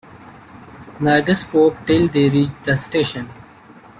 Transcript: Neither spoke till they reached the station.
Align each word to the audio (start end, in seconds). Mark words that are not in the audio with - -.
Neither 0.99 1.35
spoke 1.35 1.85
till 1.85 2.07
they 2.07 2.27
reached 2.27 2.63
the 2.63 2.75
station. 2.75 3.29